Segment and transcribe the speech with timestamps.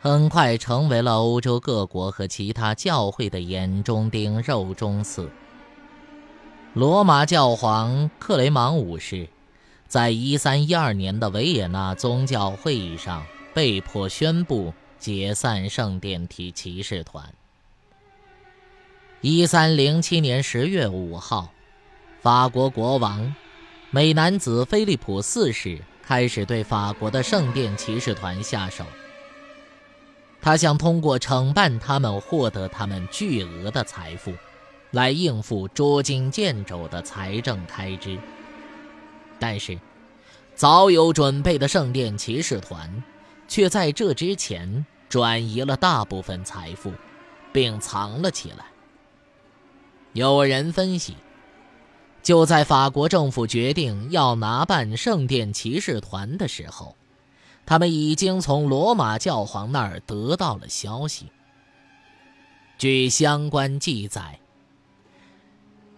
[0.00, 5.28] 很快成为了欧洲各国和其他教会的眼中钉、肉中刺。
[6.74, 9.28] 罗马教皇克雷芒五世
[9.88, 17.32] 在1312年的维也纳宗教会议上被迫宣布解散圣殿体骑士团。
[19.22, 21.50] 1307年10月5号，
[22.20, 23.34] 法国国王
[23.90, 28.84] 美男子菲利普四世开始对法国的圣殿骑士团下手。
[30.46, 34.32] 他想通过惩办他们获得他们巨额的财富，
[34.92, 38.16] 来应付捉襟见肘的财政开支。
[39.40, 39.76] 但是，
[40.54, 43.02] 早有准备的圣殿骑士团，
[43.48, 46.92] 却在这之前转移了大部分财富，
[47.52, 48.66] 并藏了起来。
[50.12, 51.16] 有人分析，
[52.22, 56.94] 就在法国政府决定要拿办圣殿骑士团的时候。
[57.66, 61.32] 他们已经从罗马教皇那儿得到了消息。
[62.78, 64.38] 据相关记载，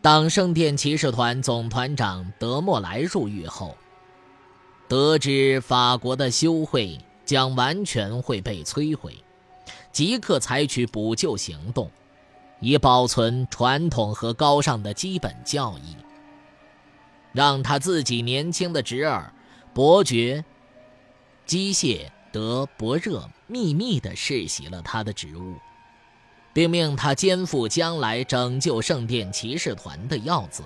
[0.00, 3.76] 当圣殿骑士团总团长德莫莱入狱后，
[4.86, 9.16] 得知法国的修会将完全会被摧毁，
[9.90, 11.90] 即刻采取补救行动，
[12.60, 15.96] 以保存传统和高尚的基本教义。
[17.32, 19.32] 让他自己年轻的侄儿
[19.74, 20.44] 伯爵。
[21.46, 25.54] 机械德伯热秘密地世袭了他的职务，
[26.52, 30.64] 并命他肩负将来拯救圣殿骑士团的要责，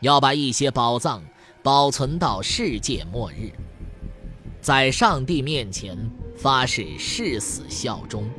[0.00, 1.24] 要把一些宝藏
[1.62, 3.50] 保存到世界末日，
[4.60, 5.96] 在上帝面前
[6.36, 8.30] 发誓誓死效忠。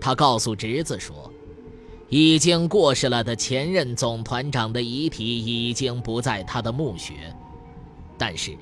[0.00, 1.30] 他告诉侄子说，
[2.08, 7.12] 已经过世了的前任总团长的遗体已经不在他的墓穴，
[8.16, 8.56] 但是。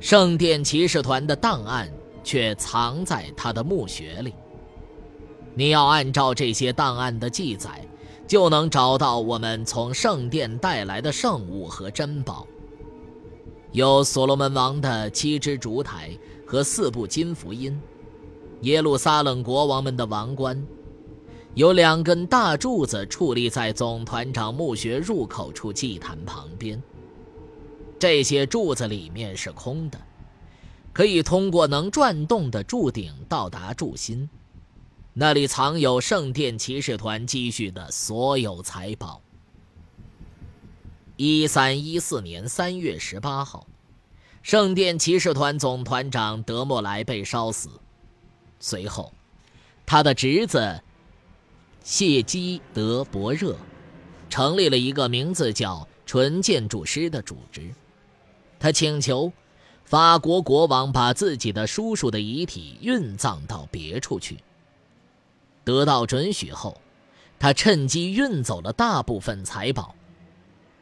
[0.00, 1.90] 圣殿骑士团的档案
[2.22, 4.32] 却藏在他的墓穴里。
[5.54, 7.84] 你要按照这些档案的记载，
[8.26, 12.46] 就能找到我们从圣殿带来的圣物和珍宝。
[13.72, 16.16] 有所罗门王的七只烛台
[16.46, 17.78] 和四部金福音，
[18.62, 20.64] 耶路撒冷国王们的王冠，
[21.54, 26.80] 有两根大柱子矗立在总团长墓穴入口处祭坛旁边。
[27.98, 30.00] 这些柱子里面是空的，
[30.92, 34.28] 可以通过能转动的柱顶到达柱心，
[35.14, 39.20] 那里藏有圣殿骑士团积蓄的所有财宝。
[41.16, 43.66] 一三一四年三月十八号，
[44.42, 47.68] 圣殿骑士团总团长德莫莱被烧死，
[48.60, 49.12] 随后，
[49.84, 50.80] 他的侄子
[51.82, 53.56] 谢基德伯热
[54.30, 57.74] 成立了一个名字叫“纯建筑师”的组织。
[58.60, 59.32] 他请求
[59.84, 64.38] 法国国王把自己的叔叔的遗体运葬到别处去。
[65.64, 66.80] 得到准许后，
[67.38, 69.94] 他趁机运走了大部分财宝，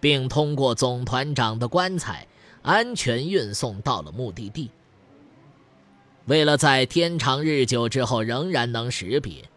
[0.00, 2.26] 并通过总团长的棺材
[2.62, 4.70] 安全运送到了目的地。
[6.26, 9.48] 为了在天长日久之后仍然能识别，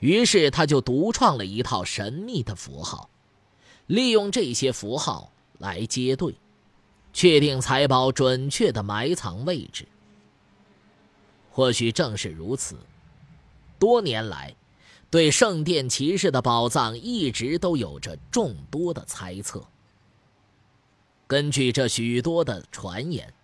[0.00, 3.08] 于是他就独创了一套神秘的符号，
[3.86, 6.34] 利用这些符号来接对。
[7.18, 9.88] 确定财宝准确的埋藏位置。
[11.50, 12.76] 或许正是如此，
[13.76, 14.54] 多年来，
[15.10, 19.66] 对圣殿骑士的宝藏一直都有着众多的猜测。
[21.26, 23.34] 根据这许多的传言，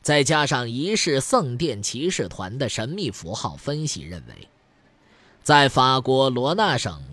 [0.00, 4.48] 再加上一世圣殿骑士团的神秘符号分析，认为，
[5.42, 7.04] 在法国罗纳省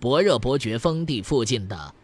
[0.00, 1.94] 博热伯爵封地附近的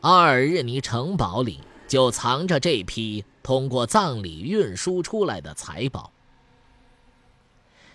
[0.00, 1.60] 阿尔日尼城堡里。
[1.86, 6.10] 就藏着这批通过葬礼运输出来的财宝。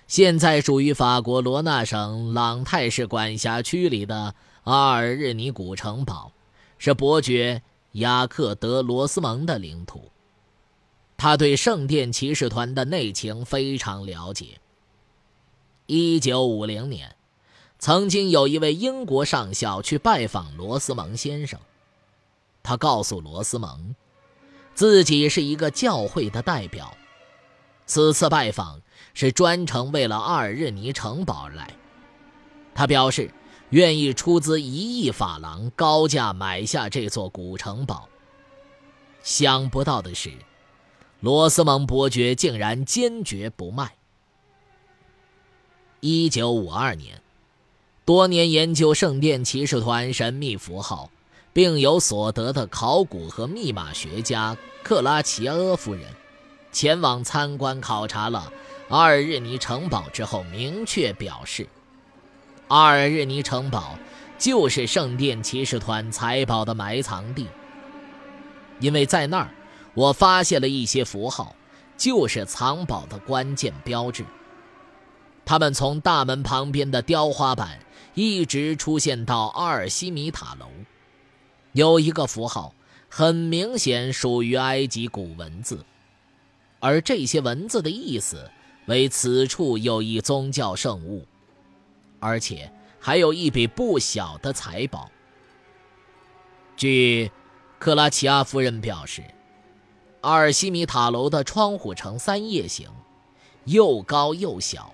[0.08, 6.32] 现在属于法国罗纳省朗泰市管辖区里的阿尔日尼古城堡，
[6.78, 7.62] 是伯爵
[7.94, 10.12] 雅克德罗斯蒙的领土。
[11.16, 14.60] 他对圣殿骑士团的内情非常了解。
[15.86, 17.16] 一九五零年，
[17.80, 21.60] 曾经有一位英国上校去拜访罗斯蒙先生。
[22.64, 23.96] 他告诉罗斯蒙，
[24.74, 26.96] 自己是一个教会的代表，
[27.86, 28.82] 此次拜访
[29.14, 31.74] 是专程为了阿尔日尼城堡而来。
[32.74, 33.32] 他表示
[33.72, 38.08] 愿意出资一亿法郎高价买下这座古城堡。
[39.24, 40.32] 想不到的是，
[41.20, 43.96] 罗斯蒙伯爵竟然坚决不卖。
[46.00, 47.22] 一九五二年，
[48.06, 51.12] 多年研究圣殿骑士团神秘符号，
[51.54, 56.04] 并有所得的考古和密码学家克拉齐阿夫人，
[56.72, 58.52] 前往参观考察了
[58.90, 61.68] 阿尔日尼城堡之后，明确表示，
[62.68, 63.98] 阿尔日尼城堡
[64.38, 67.48] 就是圣殿骑士团财宝的埋藏地。
[68.80, 69.52] 因为在那儿，
[69.94, 71.56] 我发现了一些符号，
[71.98, 74.26] 就是藏宝的关键标志。
[75.46, 77.80] 他们从大门旁边的雕花板
[78.14, 80.66] 一直出现到阿尔西米塔楼。
[81.74, 82.74] 有一个符号
[83.10, 85.86] 很明显属于埃及古文字，
[86.80, 88.50] 而这些文字的意思
[88.86, 91.26] 为此处有一宗教圣物，
[92.20, 95.10] 而且还有一笔不小的财宝。
[96.76, 97.32] 据。
[97.80, 99.24] 克拉齐亚夫人表示，
[100.22, 102.88] 阿尔西米塔楼的窗户呈三叶形，
[103.66, 104.94] 又高又小，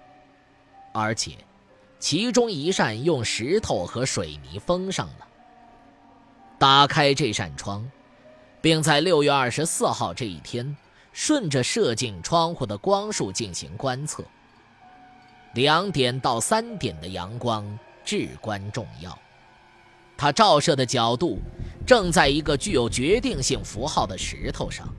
[0.94, 1.34] 而且
[2.00, 5.28] 其中一扇用石头和水泥封上了。
[6.60, 7.90] 打开这扇窗，
[8.62, 10.76] 并在六月二十四号这一天，
[11.14, 14.24] 顺着射进窗户的光束进行观测。
[15.54, 17.66] 两点到三点的阳光
[18.04, 19.18] 至关重要，
[20.16, 21.40] 它照射的角度。
[21.86, 24.94] 正在一个具有决定性符号的石头上。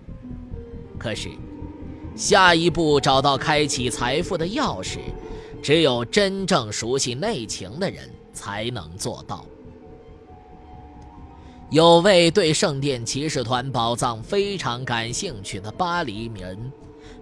[0.98, 1.28] 可是，
[2.16, 5.00] 下一步找到开启财富的钥匙，
[5.62, 9.44] 只有真正熟悉内情的人才能做到。
[11.70, 16.72] 有位对圣殿骑士团宝藏非常感兴趣的巴黎人，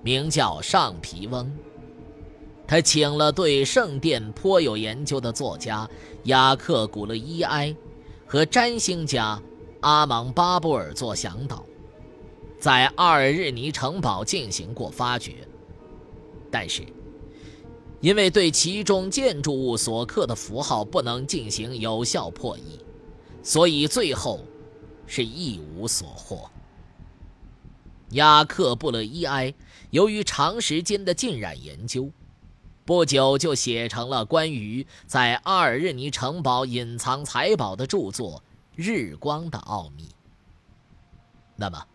[0.03, 1.53] 名叫上皮翁。
[2.65, 5.89] 他请了对圣殿颇有研究的作家
[6.25, 7.75] 雅克·古勒伊埃
[8.25, 9.41] 和占星家。
[9.81, 11.65] 阿芒巴布尔做向导，
[12.59, 15.47] 在阿尔日尼城堡进行过发掘，
[16.51, 16.83] 但是
[18.01, 22.81] 因为对其中建筑物所刻的符号不能进行有效破译，
[23.47, 24.41] 所以最后
[25.07, 26.51] 是一无所获。
[28.11, 29.55] 雅克布勒伊埃
[29.91, 32.11] 由于长时间的浸染研究，
[32.85, 38.43] 不久就写成了关于在阿尔日尼城堡隐藏财宝的著作。
[38.75, 40.09] 日光的奥秘。
[41.55, 41.87] 那么，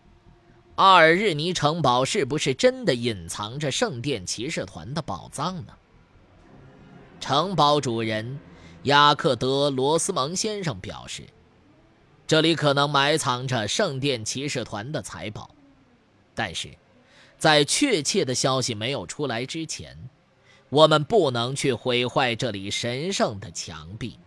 [0.76, 5.74] 阿尔日尼城堡是不是真的隐藏着圣殿骑士团的宝藏呢？
[7.20, 8.40] 城堡主人
[8.84, 11.22] 雅克德罗斯蒙先生表示，
[12.32, 15.50] 这里可能埋藏着圣殿骑士团的财宝，
[16.34, 16.70] 但是，
[17.36, 20.08] 在确切的消息没有出来之前，
[20.70, 24.18] 我们不能去毁坏这里神圣的墙壁。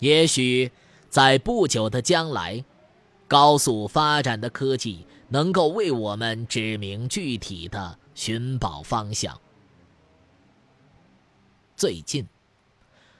[0.00, 0.72] 也许。
[1.08, 2.64] 在不久的将来，
[3.28, 9.40] 高速发展的科技能够为我们指明具体的寻宝方向。
[11.76, 12.26] 最近，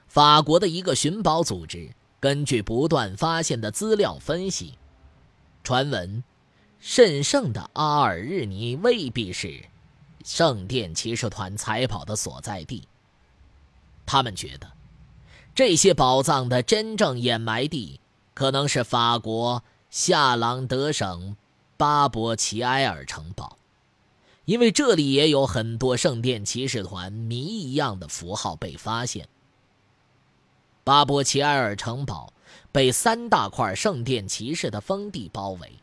[0.09, 1.89] 法国的一个寻宝组织
[2.19, 4.77] 根据不断发现的资料分析，
[5.63, 6.23] 传闻
[6.79, 9.65] 甚盛的阿尔日尼未必是
[10.23, 12.87] 圣殿骑士团财宝的所在地。
[14.05, 14.69] 他们觉得。
[15.55, 17.99] 这些宝藏的真正掩埋地，
[18.33, 21.35] 可能是法国夏朗德省
[21.75, 23.57] 巴博奇埃尔城堡，
[24.45, 29.27] 因为这里也有很多圣殿骑士团谜一样的符号被发现。
[30.89, 32.33] 巴博奇埃尔城堡
[32.71, 35.73] 被三大块圣殿骑士的封地包围，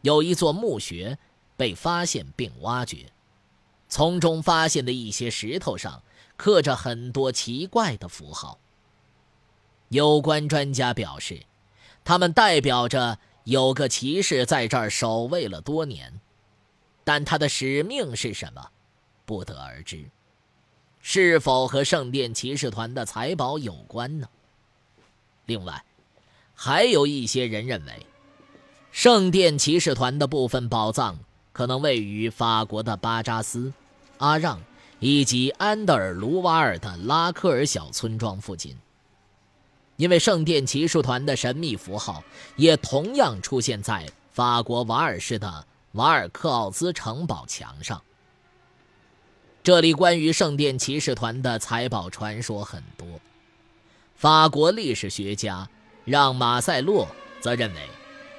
[0.00, 1.16] 有一座墓穴
[1.56, 3.06] 被发现并挖掘，
[3.88, 6.02] 从中发现的一些石头上
[6.36, 8.58] 刻着很多奇怪的符号。
[9.90, 11.44] 有关专家表示，
[12.02, 16.20] 他们代表着有个骑士在这儿守卫了多年，
[17.04, 18.70] 但他的使命是什么，
[19.24, 20.10] 不得而知。
[21.08, 24.28] 是否和圣殿骑士团的财宝有关呢？
[25.44, 25.84] 另外，
[26.52, 28.04] 还有一些人认为，
[28.90, 31.16] 圣殿骑士团的部分宝藏
[31.52, 33.72] 可能位于法国的巴扎斯、
[34.18, 34.60] 阿让
[34.98, 38.76] 以及安德尔卢瓦尔的拉科尔小村庄附近。
[39.94, 42.24] 因为圣殿骑士团的神秘符号
[42.56, 48.02] 也同样出现在法国瓦尔市的瓦尔克奥兹城堡墙上。
[49.66, 53.04] 这里关于圣殿骑士团的财宝传说很多。
[54.14, 55.68] 法国历史学家
[56.04, 57.08] 让·马塞洛
[57.40, 57.80] 则认为，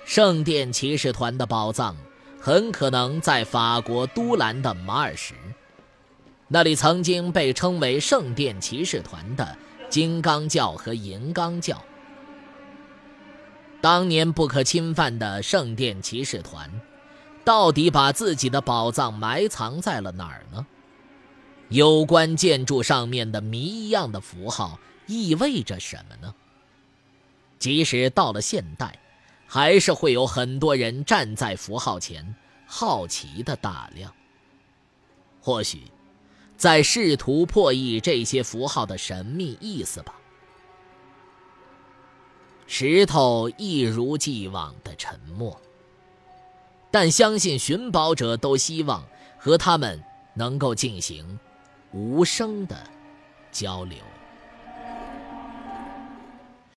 [0.05, 1.97] 圣殿骑士团的宝藏
[2.39, 5.35] 很可能在法国都兰的马尔什，
[6.47, 9.57] 那里曾经被称为圣殿骑士团的。
[9.89, 11.83] 金刚教和银刚教。
[13.81, 16.71] 当年不可侵犯的圣殿骑士团，
[17.43, 20.65] 到底把自己的宝藏埋藏在了哪儿呢？
[21.69, 26.33] 有关建筑上面的谜一样的符号意味着什么呢？
[27.59, 28.99] 即使到了现代，
[29.45, 34.13] 还是会有很多人站在符号前，好奇的打量。
[35.41, 35.83] 或许，
[36.55, 40.15] 在试图破译这些符号的神秘意思吧。
[42.65, 45.59] 石头一如既往的沉默，
[46.91, 49.03] 但相信寻宝者都希望
[49.37, 51.39] 和他们能够进行
[51.91, 52.75] 无声的
[53.51, 53.97] 交流。